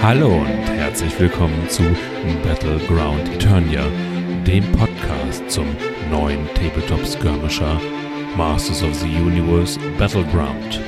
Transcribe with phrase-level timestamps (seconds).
[0.00, 1.82] Hallo und herzlich willkommen zu
[2.44, 3.84] Battleground Eternia,
[4.46, 5.66] dem Podcast zum
[6.08, 7.80] neuen Tabletop Skirmisher
[8.36, 10.80] Masters of the Universe Battleground.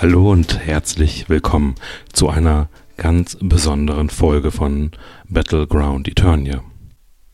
[0.00, 1.76] Hallo und herzlich willkommen
[2.12, 2.68] zu einer
[2.98, 4.92] ganz besonderen Folge von
[5.28, 6.62] Battleground Eternia.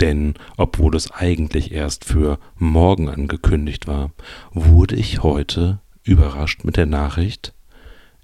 [0.00, 4.12] Denn obwohl es eigentlich erst für morgen angekündigt war,
[4.52, 7.52] wurde ich heute überrascht mit der Nachricht,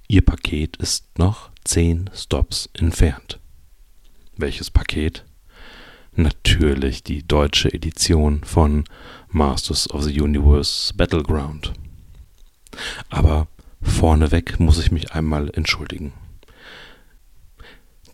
[0.08, 3.40] Ihr Paket ist noch zehn Stops entfernt.
[4.36, 5.24] Welches Paket?
[6.14, 8.84] Natürlich die deutsche Edition von
[9.28, 11.72] Masters of the Universe Battleground.
[13.10, 13.48] Aber
[13.82, 16.12] vorneweg muss ich mich einmal entschuldigen.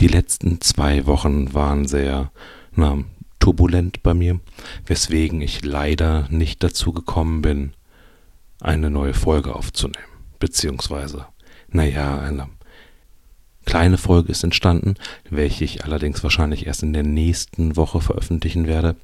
[0.01, 2.33] Die letzten zwei Wochen waren sehr,
[2.75, 3.05] na,
[3.43, 4.39] turbulent bei mir,
[4.87, 7.73] weswegen ich leider nicht dazu gekommen bin,
[8.61, 10.07] eine neue Folge aufzunehmen.
[10.39, 11.27] Beziehungsweise,
[11.69, 12.49] naja, eine
[13.65, 14.95] kleine Folge ist entstanden,
[15.29, 18.95] welche ich allerdings wahrscheinlich erst in der nächsten Woche veröffentlichen werde.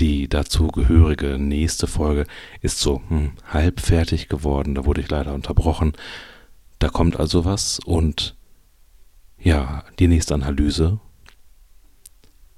[0.00, 2.26] Die dazu gehörige nächste Folge
[2.62, 5.92] ist so hm, halb fertig geworden, da wurde ich leider unterbrochen.
[6.80, 8.34] Da kommt also was und
[9.38, 10.98] ja, die nächste Analyse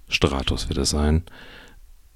[0.09, 1.23] Stratos wird es sein,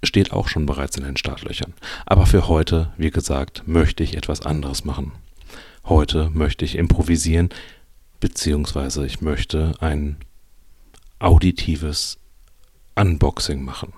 [0.02, 1.74] steht auch schon bereits in den Startlöchern.
[2.06, 5.12] Aber für heute, wie gesagt, möchte ich etwas anderes machen.
[5.84, 7.50] Heute möchte ich improvisieren,
[8.20, 10.16] beziehungsweise ich möchte ein
[11.18, 12.18] auditives
[12.94, 13.92] Unboxing machen.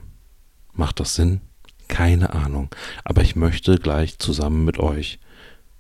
[0.73, 1.41] Macht das Sinn?
[1.89, 2.71] Keine Ahnung.
[3.05, 5.19] Aber ich möchte gleich zusammen mit euch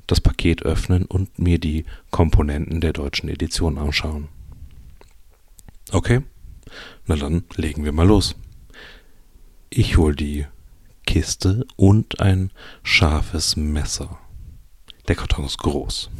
[0.06, 4.28] das Paket öffnen und mir die Komponenten der deutschen Edition anschauen.
[5.90, 6.22] Okay?
[7.06, 8.36] Na dann legen wir mal los.
[9.70, 10.46] Ich hol die
[11.06, 12.50] Kiste und ein
[12.82, 14.18] scharfes Messer.
[15.08, 16.10] Der Karton ist groß.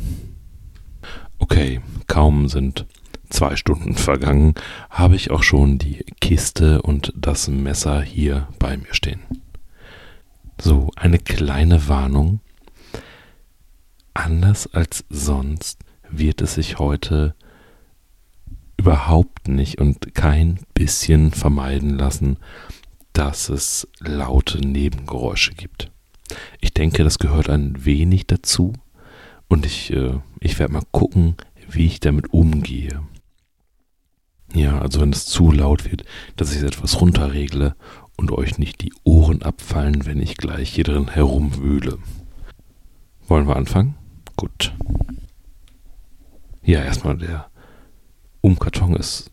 [1.38, 2.86] Okay, kaum sind
[3.30, 4.54] zwei Stunden vergangen,
[4.90, 9.20] habe ich auch schon die Kiste und das Messer hier bei mir stehen.
[10.60, 12.40] So, eine kleine Warnung.
[14.14, 17.34] Anders als sonst wird es sich heute
[18.84, 22.36] überhaupt nicht und kein bisschen vermeiden lassen,
[23.14, 25.90] dass es laute Nebengeräusche gibt.
[26.60, 28.74] Ich denke, das gehört ein wenig dazu
[29.48, 31.36] und ich, äh, ich werde mal gucken,
[31.66, 33.00] wie ich damit umgehe.
[34.52, 36.04] Ja, also wenn es zu laut wird,
[36.36, 37.76] dass ich es etwas runterregle
[38.18, 41.96] und euch nicht die Ohren abfallen, wenn ich gleich hier drin herumwühle.
[43.28, 43.94] Wollen wir anfangen?
[44.36, 44.74] Gut.
[46.62, 47.48] Ja, erstmal der
[48.44, 49.30] Umkarton ist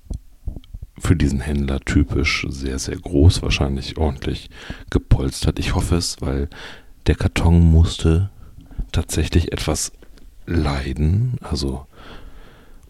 [0.98, 4.50] für diesen Händler typisch sehr, sehr groß, wahrscheinlich ordentlich
[4.90, 5.60] gepolstert.
[5.60, 6.48] Ich hoffe es, weil
[7.08, 8.30] der Karton musste
[8.94, 9.92] tatsächlich etwas
[10.46, 11.36] leiden.
[11.42, 11.88] Also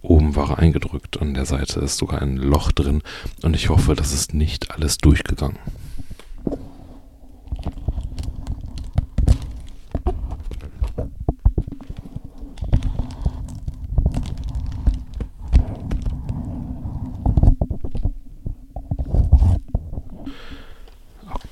[0.03, 3.01] oben war er eingedrückt, an der Seite ist sogar ein Loch drin
[3.41, 5.57] und ich hoffe, das ist nicht alles durchgegangen.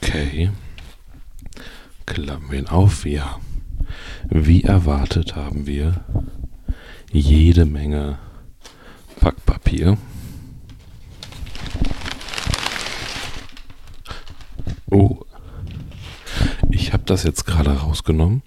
[0.09, 0.49] Okay.
[2.79, 3.35] Klappen wir.
[4.29, 6.05] Wie erwartet haben wir
[7.11, 8.19] jede Menge
[9.19, 9.97] Packpapier.
[14.89, 15.17] Oh.
[16.71, 18.43] Ich habe das jetzt gerade rausgenommen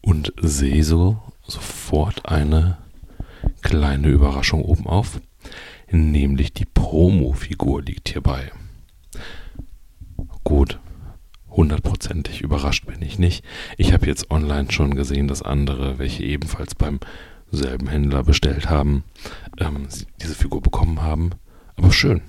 [0.00, 2.78] und sehe so sofort eine
[3.62, 5.20] kleine Überraschung oben auf.
[5.88, 8.50] Nämlich die Promo-Figur liegt hierbei.
[10.42, 10.80] Gut,
[11.62, 13.44] hundertprozentig überrascht bin ich nicht.
[13.76, 16.98] Ich habe jetzt online schon gesehen, dass andere, welche ebenfalls beim
[17.52, 19.04] selben Händler bestellt haben,
[19.60, 19.86] ähm,
[20.20, 21.30] diese Figur bekommen haben.
[21.76, 22.20] Aber schön.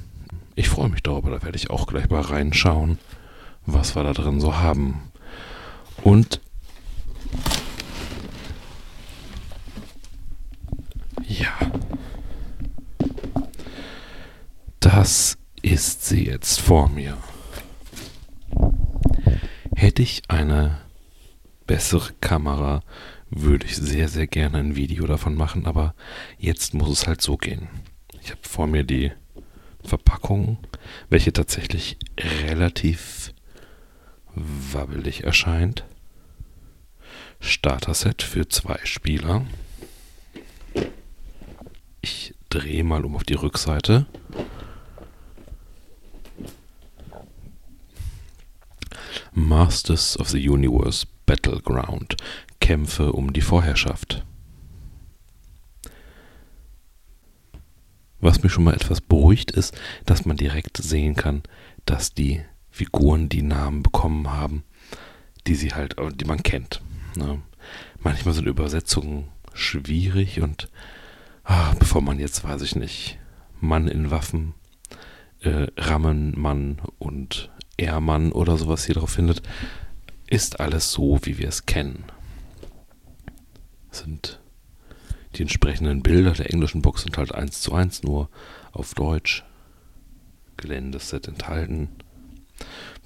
[0.53, 1.31] Ich freue mich darüber.
[1.31, 2.99] Da werde ich auch gleich mal reinschauen,
[3.65, 5.01] was wir da drin so haben.
[6.03, 6.39] Und
[11.27, 11.57] ja,
[14.79, 17.17] das ist sie jetzt vor mir.
[19.75, 20.79] Hätte ich eine
[21.67, 22.81] bessere Kamera,
[23.29, 25.95] würde ich sehr, sehr gerne ein Video davon machen, aber
[26.37, 27.67] jetzt muss es halt so gehen.
[28.21, 29.11] Ich habe vor mir die
[29.83, 30.57] Verpackung,
[31.09, 31.97] welche tatsächlich
[32.47, 33.33] relativ
[34.35, 35.83] wabbelig erscheint.
[37.39, 39.45] Starter-Set für zwei Spieler.
[42.01, 44.05] Ich drehe mal um auf die Rückseite.
[49.53, 52.17] Masters of the Universe Battleground.
[52.59, 54.25] Kämpfe um die Vorherrschaft.
[58.19, 59.77] Was mich schon mal etwas beruhigt ist,
[60.07, 61.43] dass man direkt sehen kann,
[61.85, 62.41] dass die
[62.71, 64.63] Figuren die Namen bekommen haben,
[65.45, 66.81] die sie halt, die man kennt.
[67.15, 67.39] Ne?
[67.99, 70.67] Manchmal sind Übersetzungen schwierig und
[71.43, 73.19] ah, bevor man jetzt, weiß ich nicht,
[73.61, 74.55] Mann in Waffen,
[75.41, 79.41] äh, Rammenmann und Ehrmann oder sowas hier drauf findet,
[80.27, 82.05] ist alles so, wie wir es kennen.
[83.91, 84.39] Sind
[85.35, 88.29] die entsprechenden Bilder der englischen Box sind halt eins zu eins nur
[88.71, 89.43] auf Deutsch.
[90.57, 91.89] Geländeset enthalten.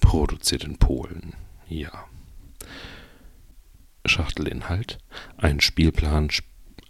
[0.01, 1.33] Produziert in Polen.
[1.69, 2.05] Ja.
[4.05, 4.97] Schachtelinhalt.
[5.37, 6.29] Ein Spielplan,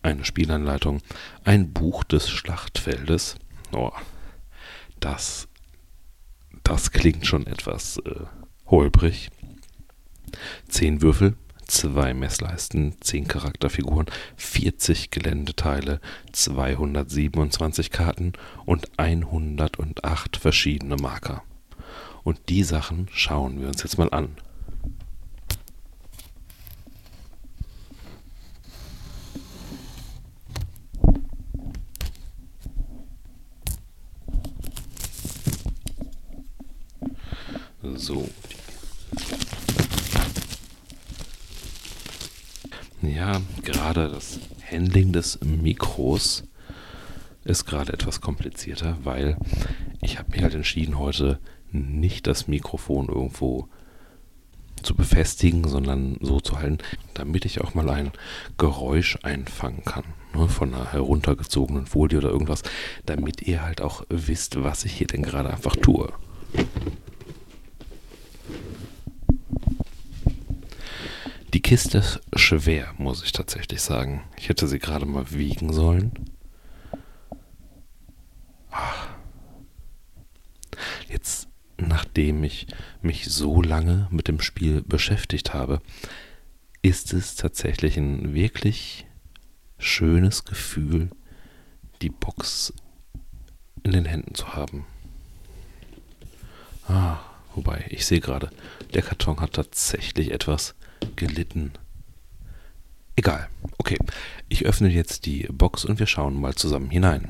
[0.01, 1.01] eine Spielanleitung,
[1.43, 3.35] ein Buch des Schlachtfeldes.
[3.71, 3.91] Oh,
[4.99, 5.47] das,
[6.67, 8.25] das klingt schon etwas äh,
[8.65, 9.29] holprig.
[10.67, 16.01] Zehn Würfel, zwei Messleisten, zehn Charakterfiguren, 40 Geländeteile,
[16.33, 18.33] 227 Karten
[18.65, 21.43] und 108 verschiedene Marker.
[22.23, 24.35] Und die Sachen schauen wir uns jetzt mal an.
[37.97, 38.29] So.
[43.01, 44.39] Ja, gerade das
[44.71, 46.43] Handling des Mikros
[47.43, 49.37] ist gerade etwas komplizierter, weil
[50.01, 51.39] ich habe mich halt entschieden, heute
[51.71, 53.67] nicht das Mikrofon irgendwo
[54.83, 56.77] zu befestigen, sondern so zu halten,
[57.15, 58.11] damit ich auch mal ein
[58.57, 60.03] Geräusch einfangen kann.
[60.35, 62.61] Ne, von einer heruntergezogenen Folie oder irgendwas,
[63.05, 66.13] damit ihr halt auch wisst, was ich hier denn gerade einfach tue.
[71.67, 74.23] Kiste ist schwer, muss ich tatsächlich sagen.
[74.37, 76.13] Ich hätte sie gerade mal wiegen sollen.
[78.71, 79.09] Ach.
[81.09, 82.67] Jetzt, nachdem ich
[83.01, 85.81] mich so lange mit dem Spiel beschäftigt habe,
[86.83, 89.05] ist es tatsächlich ein wirklich
[89.77, 91.09] schönes Gefühl,
[92.01, 92.71] die Box
[93.83, 94.85] in den Händen zu haben.
[96.87, 97.17] Ah,
[97.55, 98.51] wobei, ich sehe gerade,
[98.93, 100.73] der Karton hat tatsächlich etwas
[101.15, 101.73] gelitten.
[103.15, 103.49] Egal.
[103.77, 103.97] Okay.
[104.47, 107.27] Ich öffne jetzt die Box und wir schauen mal zusammen hinein.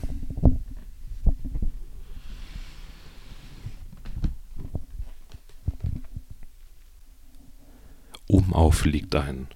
[8.28, 9.48] Oben auf liegt ein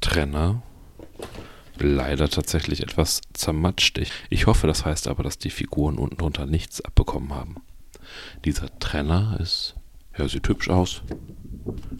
[0.00, 0.62] Trenner.
[1.78, 3.98] Leider tatsächlich etwas zermatscht.
[4.28, 7.56] Ich hoffe, das heißt aber, dass die Figuren unten drunter nichts abbekommen haben.
[8.44, 9.74] Dieser Trenner ist,
[10.16, 11.02] ja, sieht hübsch aus.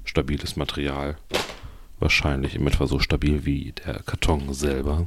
[0.05, 1.17] Stabiles Material.
[1.99, 5.07] Wahrscheinlich im etwa so stabil wie der Karton selber.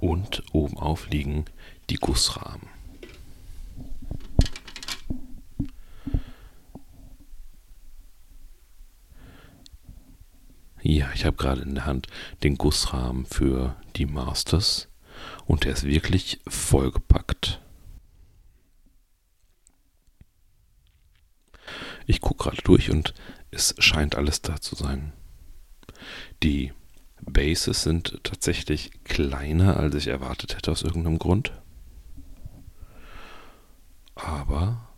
[0.00, 1.44] Und oben auf liegen
[1.90, 2.68] die Gussrahmen.
[10.82, 12.08] Ja, ich habe gerade in der Hand
[12.42, 14.88] den Gussrahmen für die Masters
[15.46, 17.23] und der ist wirklich vollgepackt.
[22.06, 23.14] Ich gucke gerade durch und
[23.50, 25.12] es scheint alles da zu sein.
[26.42, 26.72] Die
[27.20, 31.52] Bases sind tatsächlich kleiner, als ich erwartet hätte aus irgendeinem Grund.
[34.14, 34.88] Aber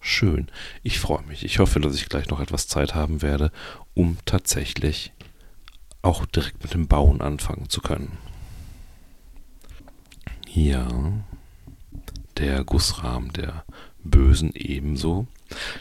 [0.00, 0.50] schön.
[0.82, 1.44] Ich freue mich.
[1.44, 3.50] Ich hoffe, dass ich gleich noch etwas Zeit haben werde,
[3.94, 5.12] um tatsächlich
[6.02, 8.18] auch direkt mit dem Bauen anfangen zu können.
[10.48, 10.88] Ja,
[12.36, 13.64] der Gussrahmen der
[14.04, 15.26] Bösen ebenso.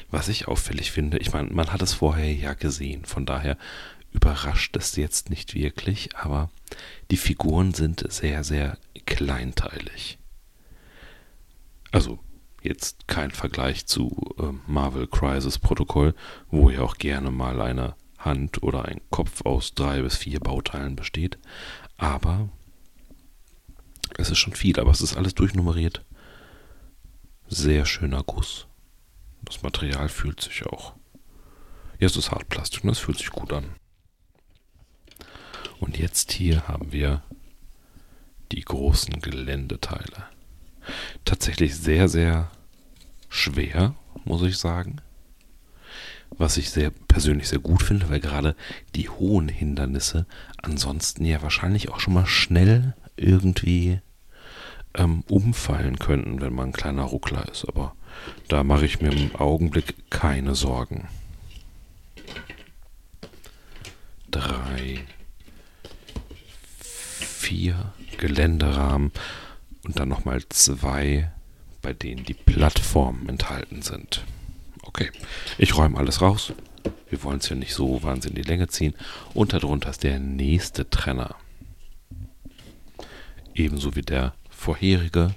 [0.09, 3.57] Was ich auffällig finde, ich meine, man hat es vorher ja gesehen, von daher
[4.11, 6.49] überrascht es jetzt nicht wirklich, aber
[7.09, 10.17] die Figuren sind sehr, sehr kleinteilig.
[11.91, 12.19] Also
[12.61, 16.13] jetzt kein Vergleich zu äh, Marvel Crisis Protokoll,
[16.49, 20.95] wo ja auch gerne mal eine Hand oder ein Kopf aus drei bis vier Bauteilen
[20.95, 21.39] besteht,
[21.97, 22.49] aber
[24.17, 26.05] es ist schon viel, aber es ist alles durchnummeriert.
[27.47, 28.67] Sehr schöner Guss.
[29.43, 30.93] Das Material fühlt sich auch.
[31.99, 33.65] Ja, es ist Hartplastik und das fühlt sich gut an.
[35.79, 37.23] Und jetzt hier haben wir
[38.51, 40.25] die großen Geländeteile.
[41.25, 42.51] Tatsächlich sehr, sehr
[43.29, 43.95] schwer,
[44.25, 45.01] muss ich sagen.
[46.37, 48.55] Was ich sehr persönlich sehr gut finde, weil gerade
[48.95, 50.25] die hohen Hindernisse
[50.61, 53.99] ansonsten ja wahrscheinlich auch schon mal schnell irgendwie
[54.93, 57.65] ähm, umfallen könnten, wenn man ein kleiner Ruckler ist.
[57.67, 57.95] Aber
[58.47, 61.07] Da mache ich mir im Augenblick keine Sorgen.
[64.29, 65.05] Drei,
[66.81, 69.11] vier Geländerahmen
[69.83, 71.31] und dann nochmal zwei,
[71.81, 74.23] bei denen die Plattformen enthalten sind.
[74.83, 75.11] Okay,
[75.57, 76.53] ich räume alles raus.
[77.09, 78.95] Wir wollen es ja nicht so wahnsinnig in die Länge ziehen.
[79.33, 81.35] Und darunter ist der nächste Trenner.
[83.53, 85.35] Ebenso wie der vorherige.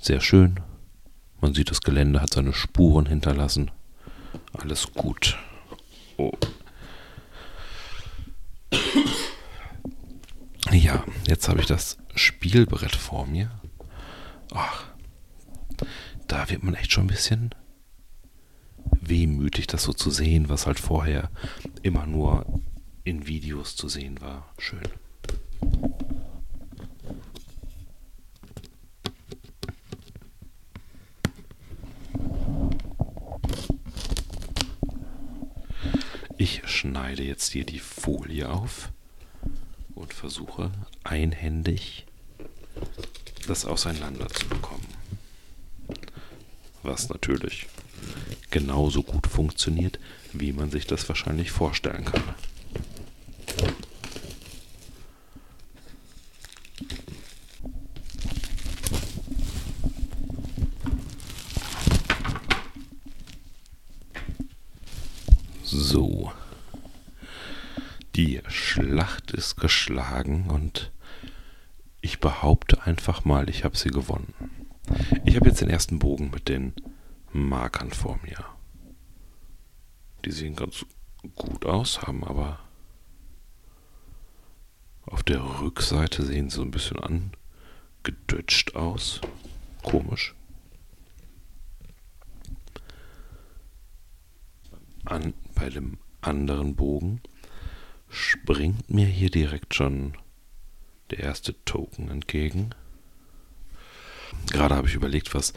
[0.00, 0.60] Sehr schön.
[1.44, 3.70] Man sieht, das Gelände hat seine Spuren hinterlassen.
[4.54, 5.36] Alles gut.
[6.16, 6.32] Oh.
[10.72, 13.50] Ja, jetzt habe ich das Spielbrett vor mir.
[14.54, 14.86] Ach,
[16.28, 17.54] da wird man echt schon ein bisschen
[19.02, 21.30] wehmütig, das so zu sehen, was halt vorher
[21.82, 22.62] immer nur
[23.04, 24.50] in Videos zu sehen war.
[24.56, 24.80] Schön.
[36.36, 36.62] Ich
[37.14, 38.90] schneide jetzt hier die Folie auf
[39.94, 40.72] und versuche
[41.04, 42.06] einhändig
[43.46, 44.88] das auseinander zu bekommen.
[46.82, 47.68] Was natürlich
[48.50, 50.00] genauso gut funktioniert,
[50.32, 52.34] wie man sich das wahrscheinlich vorstellen kann.
[65.62, 66.32] So.
[68.16, 70.92] Die Schlacht ist geschlagen und
[72.00, 74.32] ich behaupte einfach mal, ich habe sie gewonnen.
[75.24, 76.74] Ich habe jetzt den ersten Bogen mit den
[77.32, 78.44] Markern vor mir.
[80.24, 80.86] Die sehen ganz
[81.34, 82.60] gut aus, haben aber
[85.06, 89.20] auf der Rückseite sehen sie so ein bisschen angedutscht aus.
[89.82, 90.36] Komisch.
[95.04, 97.20] An, bei dem anderen Bogen
[98.14, 100.16] springt mir hier direkt schon
[101.10, 102.70] der erste Token entgegen.
[104.50, 105.52] Gerade habe ich überlegt, was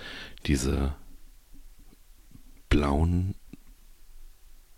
[0.46, 0.96] diese
[2.70, 3.36] blauen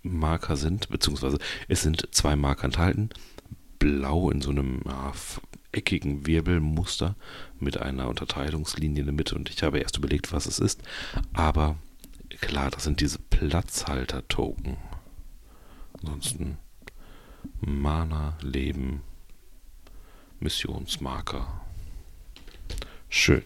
[0.02, 3.10] Marker sind, beziehungsweise es sind zwei Marker enthalten.
[3.80, 5.14] Blau in so einem ja,
[5.72, 7.16] eckigen Wirbelmuster
[7.60, 10.82] mit einer Unterteilungslinie in der Mitte und ich habe erst überlegt, was es ist,
[11.34, 11.78] aber
[12.42, 14.78] klar, das sind diese Platzhalter-Token.
[15.94, 16.58] Ansonsten
[17.62, 19.01] Mana, Leben,
[20.39, 21.62] Missionsmarker.
[23.10, 23.44] Schön.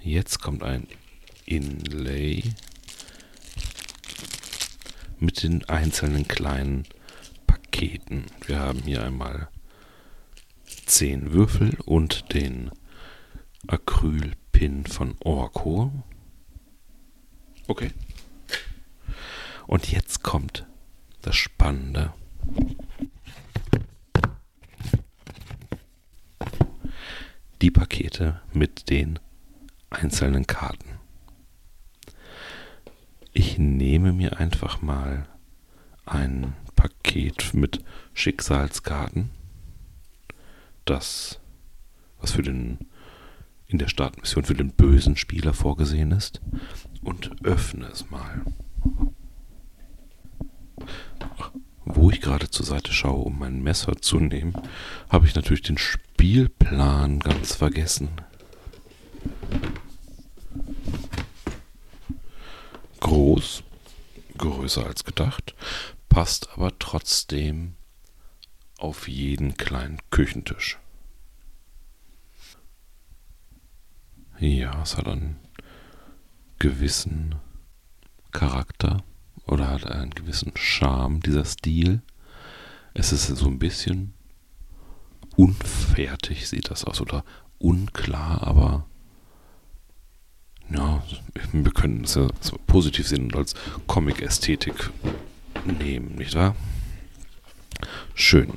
[0.00, 0.86] Jetzt kommt ein
[1.46, 2.42] Inlay
[5.18, 6.84] mit den einzelnen kleinen
[7.46, 8.26] Paketen.
[8.46, 9.48] Wir haben hier einmal
[10.86, 12.70] 10 Würfel und den
[13.66, 15.92] Acrylpin von Orko.
[17.66, 17.90] Okay.
[19.68, 20.66] Und jetzt kommt
[21.20, 22.14] das Spannende.
[27.60, 29.18] Die Pakete mit den
[29.90, 30.88] einzelnen Karten.
[33.34, 35.28] Ich nehme mir einfach mal
[36.06, 37.84] ein Paket mit
[38.14, 39.28] Schicksalskarten,
[40.86, 41.40] das,
[42.20, 42.78] was für den
[43.66, 46.40] in der Startmission für den bösen Spieler vorgesehen ist,
[47.02, 48.46] und öffne es mal.
[51.84, 54.54] Wo ich gerade zur Seite schaue, um mein Messer zu nehmen,
[55.08, 58.10] habe ich natürlich den Spielplan ganz vergessen.
[63.00, 63.62] Groß,
[64.36, 65.54] größer als gedacht,
[66.08, 67.74] passt aber trotzdem
[68.78, 70.78] auf jeden kleinen Küchentisch.
[74.38, 75.36] Ja, es hat einen
[76.58, 77.34] gewissen
[78.30, 79.02] Charakter
[79.48, 82.02] oder hat einen gewissen Charme, dieser Stil.
[82.94, 84.14] Es ist so ein bisschen
[85.36, 87.24] unfertig, sieht das aus, oder
[87.58, 88.86] unklar, aber
[90.70, 91.02] ja,
[91.52, 92.28] wir können es ja
[92.66, 93.54] positiv sehen und als
[93.86, 94.90] Comic-Ästhetik
[95.64, 96.54] nehmen, nicht wahr?
[98.14, 98.52] Schön.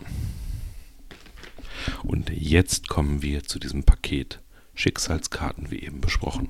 [2.04, 4.40] Und jetzt kommen wir zu diesem Paket
[4.74, 6.50] Schicksalskarten, wie eben besprochen.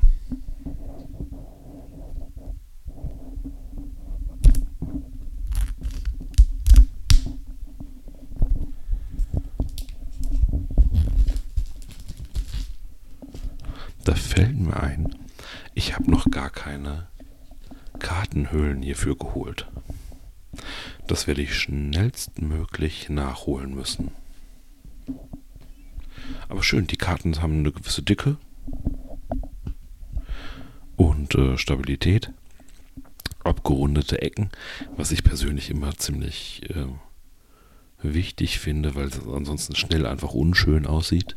[14.04, 15.16] Da fällt mir ein,
[15.74, 17.08] ich habe noch gar keine
[18.00, 19.68] Kartenhüllen hierfür geholt.
[21.08, 24.12] Das werde ich schnellstmöglich nachholen müssen.
[26.50, 28.38] Aber schön, die Karten haben eine gewisse Dicke.
[30.96, 32.32] und äh, Stabilität.
[33.44, 34.52] Abgerundete Ecken,
[34.96, 36.86] was ich persönlich immer ziemlich äh,
[38.04, 41.36] wichtig finde, weil es ansonsten schnell einfach unschön aussieht.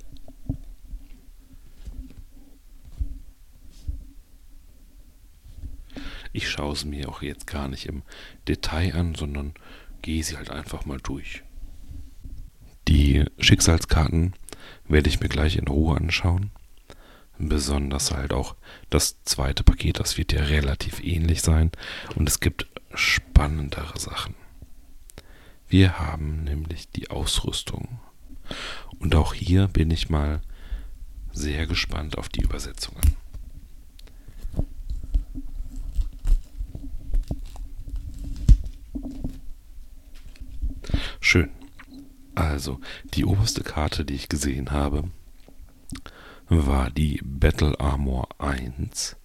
[6.34, 8.02] Ich schaue es mir auch jetzt gar nicht im
[8.48, 9.54] Detail an, sondern
[10.02, 11.44] gehe sie halt einfach mal durch.
[12.88, 14.34] Die Schicksalskarten
[14.88, 16.50] werde ich mir gleich in Ruhe anschauen.
[17.38, 18.56] Besonders halt auch
[18.90, 21.70] das zweite Paket, das wird ja relativ ähnlich sein
[22.16, 24.34] und es gibt spannendere Sachen.
[25.68, 28.00] Wir haben nämlich die Ausrüstung.
[28.98, 30.40] Und auch hier bin ich mal
[31.30, 33.16] sehr gespannt auf die Übersetzungen.
[41.24, 41.48] Schön.
[42.34, 42.80] Also,
[43.14, 45.04] die oberste Karte, die ich gesehen habe,
[46.50, 49.16] war die Battle Armor 1.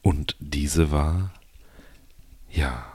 [0.00, 1.34] Und diese war,
[2.50, 2.86] ja,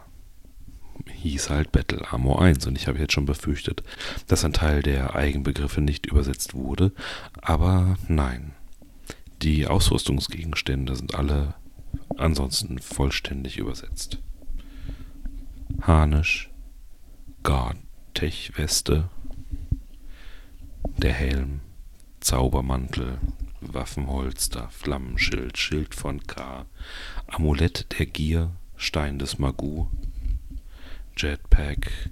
[1.05, 2.65] hieß halt Battle Armor 1.
[2.65, 3.83] Und ich habe jetzt schon befürchtet,
[4.25, 6.93] dass ein Teil der Eigenbegriffe nicht übersetzt wurde.
[7.39, 8.55] Aber nein,
[9.43, 11.53] die Ausrüstungsgegenstände sind alle
[12.17, 14.17] ansonsten vollständig übersetzt.
[15.83, 16.49] Harnisch,
[17.43, 17.77] Guard,
[18.17, 19.11] Tech-Weste,
[20.97, 21.59] der Helm,
[22.19, 23.19] Zaubermantel,
[23.61, 26.65] Waffenholster, Flammenschild, Schild von K,
[27.27, 29.85] Amulett der Gier, Stein des Magu,
[31.15, 32.09] Jetpack,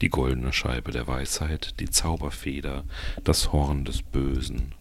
[0.00, 2.82] die goldene Scheibe der Weisheit, die Zauberfeder,
[3.22, 4.74] das Horn des Bösen,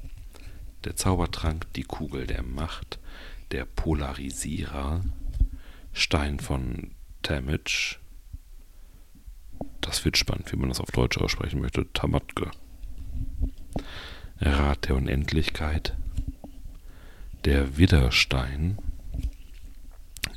[0.85, 2.97] der Zaubertrank, die Kugel der Macht,
[3.51, 5.03] der Polarisierer,
[5.93, 7.99] Stein von Damage,
[9.81, 11.91] das wird spannend, wie man das auf Deutsch aussprechen möchte.
[11.93, 12.51] Tamatke.
[14.39, 15.95] Rat der Unendlichkeit.
[17.45, 18.77] Der Widderstein.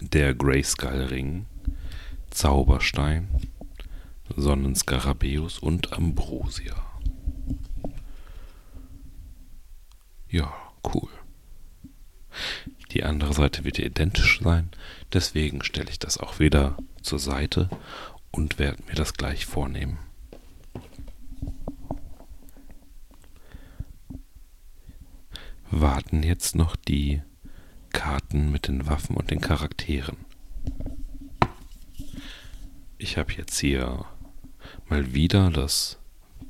[0.00, 1.46] Der Grayskull-Ring.
[2.30, 3.28] Zauberstein.
[4.34, 6.74] Sonnenskarabäus und Ambrosia.
[10.28, 10.52] Ja,
[10.92, 11.08] cool.
[12.92, 14.70] Die andere Seite wird identisch sein,
[15.12, 17.70] deswegen stelle ich das auch wieder zur Seite
[18.36, 19.98] und werde mir das gleich vornehmen.
[25.70, 27.22] Warten jetzt noch die
[27.90, 30.16] Karten mit den Waffen und den Charakteren.
[32.98, 34.04] Ich habe jetzt hier
[34.88, 35.98] mal wieder das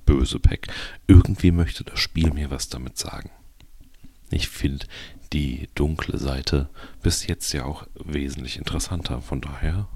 [0.05, 0.69] böse Pack.
[1.07, 3.31] Irgendwie möchte das Spiel mir was damit sagen.
[4.31, 4.87] Ich finde
[5.33, 6.69] die dunkle Seite
[7.03, 9.23] bis jetzt ja auch wesentlich interessanter.
[9.23, 9.89] Von daher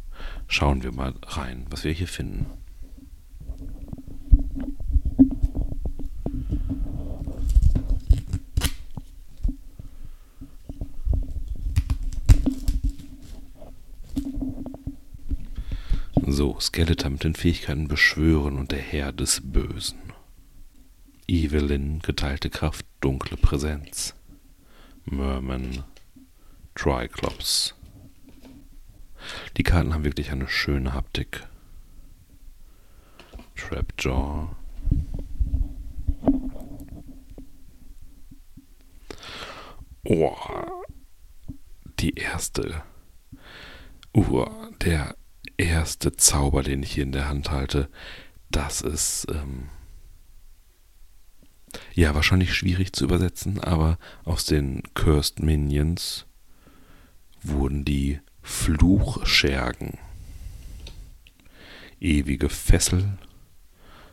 [0.48, 2.46] Schauen wir mal rein, was wir hier finden.
[16.26, 19.98] So, Skeletor mit den Fähigkeiten Beschwören und der Herr des Bösen.
[21.26, 24.14] Evelyn, geteilte Kraft, dunkle Präsenz.
[25.04, 25.84] Merman,
[26.74, 27.74] Triclops,
[29.56, 31.46] die Karten haben wirklich eine schöne Haptik.
[33.56, 34.48] Trapjaw.
[40.04, 40.36] Oh,
[41.98, 42.82] die erste.
[44.16, 44.46] Uh,
[44.80, 45.14] der
[45.56, 47.88] erste Zauber, den ich hier in der Hand halte,
[48.50, 49.68] das ist ähm,
[51.94, 56.26] ja wahrscheinlich schwierig zu übersetzen, aber aus den Cursed Minions
[57.42, 59.98] wurden die Fluchschergen,
[62.00, 63.18] ewige Fessel,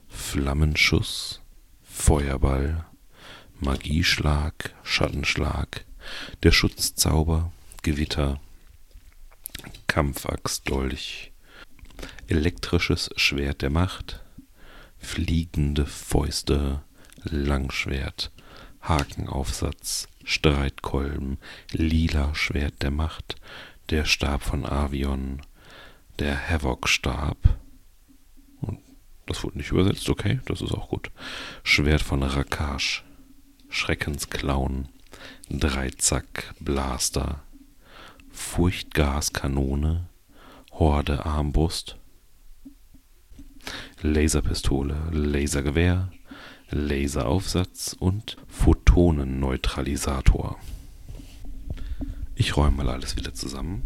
[0.08, 1.42] Flammenschuss,
[1.84, 2.86] Feuerball,
[3.60, 5.86] Magieschlag, Schattenschlag,
[6.44, 8.40] der Schutzzauber, Gewitter,
[9.88, 11.32] Kampfaxt, Dolch,
[12.28, 14.22] elektrisches Schwert der Macht,
[14.98, 16.84] fliegende Fäuste,
[17.24, 18.32] Langschwert,
[18.82, 21.38] Hakenaufsatz, Streitkolben,
[21.72, 23.36] lila Schwert der Macht,
[23.89, 25.41] der Stab von Avion,
[26.19, 27.38] der Havoc-Stab.
[29.26, 31.12] Das wurde nicht übersetzt, okay, das ist auch gut.
[31.63, 33.04] Schwert von Rakash,
[33.69, 34.88] Schreckensklauen,
[35.50, 37.43] Dreizack, Blaster,
[38.32, 40.08] Furchtgaskanone,
[40.71, 41.97] Horde Armbrust,
[44.02, 46.12] Laserpistole, Lasergewehr,
[46.69, 50.58] Laseraufsatz und Photonenneutralisator.
[52.39, 53.82] Ich räume mal alles wieder zusammen.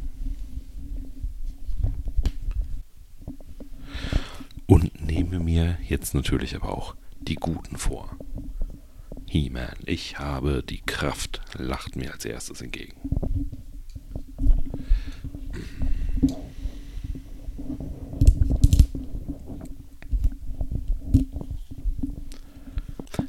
[4.66, 8.18] Und nehme mir jetzt natürlich aber auch die Guten vor.
[9.26, 12.98] He-Man, ich habe die Kraft, lacht mir als erstes entgegen.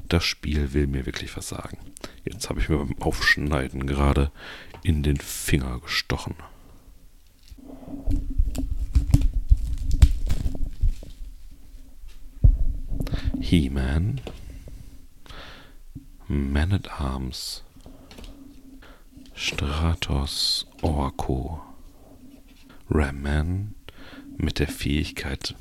[0.09, 1.79] Das Spiel will mir wirklich was sagen.
[2.25, 4.33] Jetzt habe ich mir beim Aufschneiden gerade
[4.83, 6.35] in den Finger gestochen.
[13.41, 14.21] He-Man,
[16.27, 17.63] Man at Arms,
[19.35, 21.61] Stratos Orko,
[22.89, 23.75] Ramman
[24.37, 25.55] mit der Fähigkeit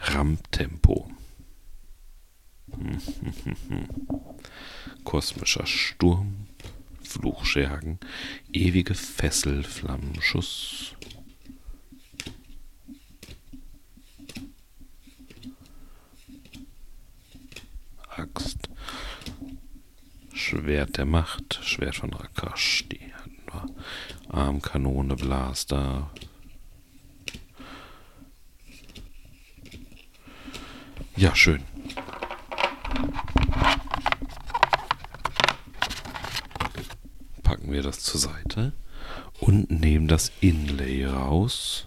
[0.00, 1.10] Rammtempo.
[5.04, 6.46] Kosmischer Sturm,
[7.12, 7.98] Fluchschergen,
[8.52, 10.94] ewige Fessel, Flammenschuss.
[18.08, 18.70] Axt.
[20.32, 24.34] Schwert der Macht, Schwert von Rakash, die hatten wir.
[24.34, 26.10] Armkanone, Blaster.
[31.16, 31.62] Ja, schön.
[37.62, 38.72] Packen wir das zur Seite
[39.38, 41.86] und nehmen das Inlay raus.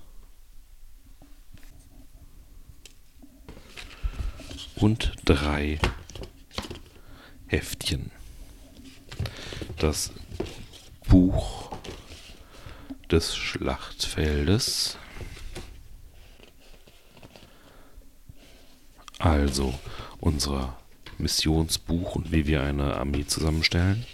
[4.77, 5.79] Und drei
[7.47, 8.09] Heftchen.
[9.77, 10.13] Das
[11.09, 11.75] Buch
[13.11, 14.97] des Schlachtfeldes.
[19.19, 19.77] Also
[20.21, 20.77] unser
[21.17, 24.05] Missionsbuch und wie wir eine Armee zusammenstellen.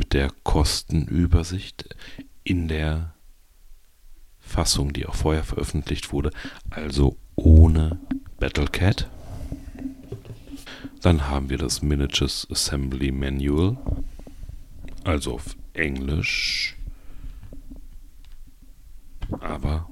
[0.00, 1.94] Mit der Kostenübersicht
[2.42, 3.12] in der
[4.38, 6.30] Fassung, die auch vorher veröffentlicht wurde,
[6.70, 8.00] also ohne
[8.38, 9.10] Battlecat.
[11.02, 13.76] Dann haben wir das Miniatures Assembly Manual,
[15.04, 16.78] also auf Englisch.
[19.38, 19.90] Aber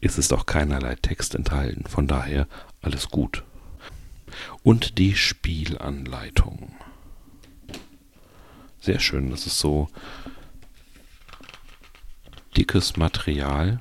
[0.00, 2.48] es ist auch keinerlei Text enthalten, von daher
[2.82, 3.44] alles gut.
[4.64, 6.72] Und die Spielanleitung.
[8.80, 9.88] Sehr schön, das ist so
[12.56, 13.78] dickes Material.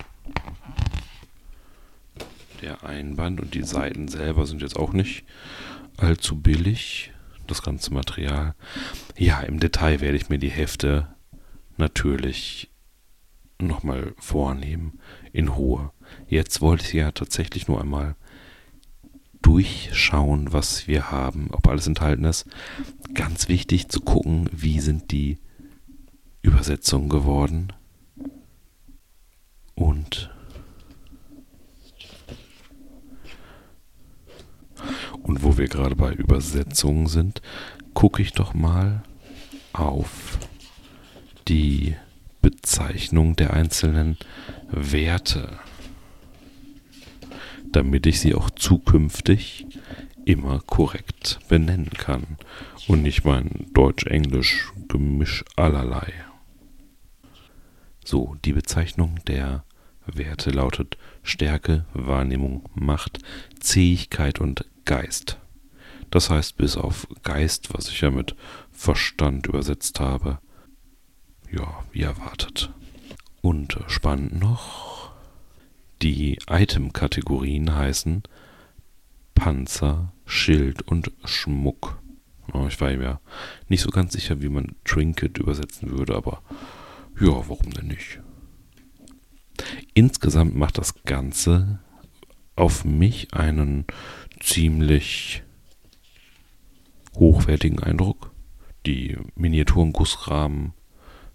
[2.61, 5.23] Der Einband und die Seiten selber sind jetzt auch nicht
[5.95, 7.13] allzu billig,
[7.47, 8.55] das ganze Material.
[9.17, 11.07] Ja, im Detail werde ich mir die Hefte
[11.77, 12.69] natürlich
[13.61, 14.99] nochmal vornehmen,
[15.31, 15.91] in Ruhe.
[16.27, 18.15] Jetzt wollte ich ja tatsächlich nur einmal
[19.41, 22.45] durchschauen, was wir haben, ob alles enthalten ist.
[23.13, 25.37] Ganz wichtig zu gucken, wie sind die
[26.41, 27.73] Übersetzungen geworden.
[29.75, 30.29] Und
[35.21, 37.43] Und wo wir gerade bei Übersetzungen sind,
[37.93, 39.03] gucke ich doch mal
[39.73, 40.39] auf
[41.47, 41.95] die
[42.41, 44.17] Bezeichnung der einzelnen
[44.71, 45.59] Werte,
[47.71, 49.67] damit ich sie auch zukünftig
[50.25, 52.37] immer korrekt benennen kann
[52.87, 56.13] und nicht mein Deutsch-Englisch-Gemisch allerlei.
[58.03, 59.63] So, die Bezeichnung der
[60.05, 63.19] Werte lautet Stärke, Wahrnehmung, Macht,
[63.59, 65.37] Zähigkeit und Geist.
[66.09, 68.35] Das heißt, bis auf Geist, was ich ja mit
[68.71, 70.39] Verstand übersetzt habe,
[71.51, 72.71] ja, wie erwartet.
[73.41, 75.08] Und spannend noch,
[76.01, 78.23] die Item-Kategorien heißen
[79.35, 82.01] Panzer, Schild und Schmuck.
[82.67, 83.19] Ich war mir
[83.67, 86.41] nicht so ganz sicher, wie man Trinket übersetzen würde, aber
[87.19, 88.19] ja, warum denn nicht?
[89.93, 91.79] Insgesamt macht das Ganze
[92.55, 93.85] auf mich einen
[94.39, 95.43] ziemlich
[97.15, 98.31] hochwertigen Eindruck.
[98.85, 100.73] Die Miniaturen-Gussrahmen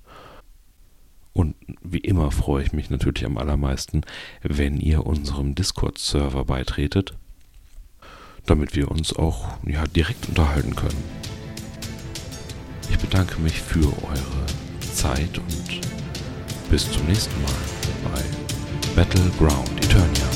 [1.39, 4.01] Und wie immer freue ich mich natürlich am allermeisten,
[4.43, 7.15] wenn ihr unserem Discord-Server beitretet,
[8.45, 11.01] damit wir uns auch ja, direkt unterhalten können.
[12.91, 14.47] Ich bedanke mich für eure
[14.93, 15.81] Zeit und
[16.71, 17.53] bis zum nächsten Mal
[18.13, 20.28] bei Battleground Eternia.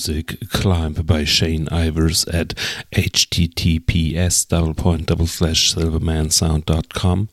[0.00, 2.54] Music Climb by Shane Ivers at
[2.90, 7.28] https double point double slash silvermansound.com.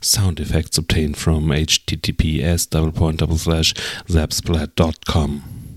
[0.00, 3.72] Sound effects obtained from https double point double slash
[4.08, 5.67] zapsplat.com.